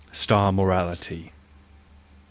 [0.11, 1.31] Star Morality.